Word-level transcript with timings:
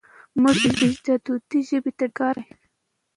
زموږ 0.33 0.57
اجدادو 0.87 1.33
دې 1.49 1.59
ژبې 1.69 1.91
ته 1.91 1.93
ډېر 2.07 2.11
کار 2.19 2.35
کړی. 2.45 2.51